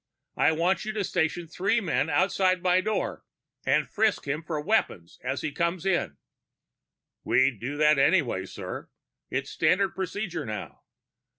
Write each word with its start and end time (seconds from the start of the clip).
I 0.35 0.51
want 0.51 0.83
you 0.83 0.93
to 0.93 1.03
station 1.03 1.47
three 1.47 1.79
men 1.79 2.09
outside 2.09 2.63
my 2.63 2.81
door 2.81 3.23
and 3.67 3.87
frisk 3.87 4.25
him 4.27 4.41
for 4.41 4.59
weapons 4.59 5.19
as 5.23 5.41
he 5.41 5.51
comes 5.51 5.85
in." 5.85 6.17
"We'd 7.23 7.59
do 7.59 7.77
that 7.77 7.99
anyway, 7.99 8.47
sir. 8.47 8.89
It's 9.29 9.51
standard 9.51 9.93
procedure 9.93 10.43
now." 10.43 10.81